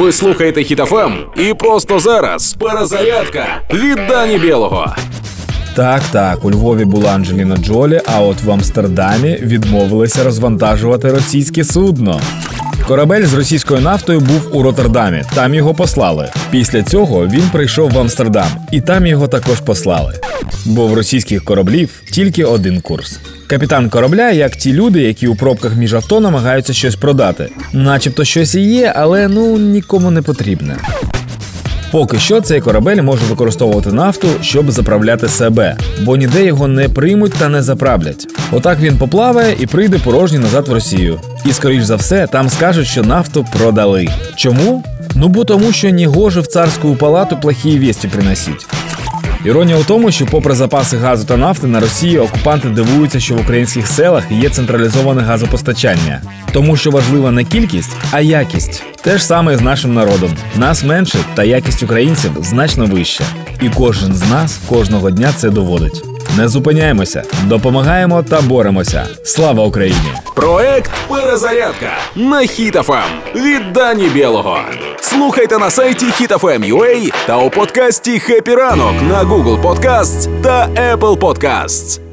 [0.00, 4.94] Ви слухаєте Хітофем і просто зараз перезарядка від Дані Білого.
[5.76, 12.20] Так, так, у Львові була Анджеліна Джолі, а от в Амстердамі відмовилися розвантажувати російське судно.
[12.86, 15.22] Корабель з російською нафтою був у Роттердамі.
[15.34, 16.30] Там його послали.
[16.50, 20.14] Після цього він прийшов в Амстердам, і там його також послали.
[20.64, 23.20] Бо в російських кораблів тільки один курс.
[23.46, 27.48] Капітан корабля, як ті люди, які у пробках між авто намагаються щось продати.
[27.72, 30.76] Начебто щось і є, але ну нікому не потрібне.
[31.90, 37.32] Поки що цей корабель може використовувати нафту, щоб заправляти себе, бо ніде його не приймуть
[37.32, 38.26] та не заправлять.
[38.52, 41.20] Отак він поплаває і прийде порожній назад в Росію.
[41.44, 44.08] І скоріш за все, там скажуть, що нафту продали.
[44.36, 44.84] Чому?
[45.14, 48.66] Ну бо тому, що не гоже в царську палату плохі вісті приносить.
[49.44, 53.40] Іронія у тому, що, попри запаси газу та нафти, на Росії окупанти дивуються, що в
[53.40, 56.22] українських селах є централізоване газопостачання,
[56.52, 58.82] тому що важлива не кількість, а якість.
[59.02, 60.30] Те ж саме з нашим народом.
[60.56, 63.24] Нас менше, та якість українців значно вища.
[63.62, 66.04] І кожен з нас кожного дня це доводить.
[66.36, 69.06] Не зупиняємося, допомагаємо та боремося.
[69.24, 70.12] Слава Україні!
[70.34, 73.02] Проект Перезарядка на Хітофем
[73.34, 74.58] від Дані Білого.
[75.00, 82.09] Слухайте на сайті HitFM.ua та у подкасті «Хеппі ранок» на Google Podcasts та Apple Podcasts.